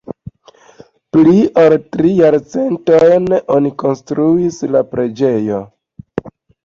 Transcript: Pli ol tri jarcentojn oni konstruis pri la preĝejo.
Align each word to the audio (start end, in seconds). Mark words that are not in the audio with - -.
Pli 1.15 1.35
ol 1.63 1.75
tri 1.95 2.13
jarcentojn 2.21 3.29
oni 3.57 3.73
konstruis 3.85 4.59
pri 4.63 4.75
la 4.77 4.83
preĝejo. 4.95 5.61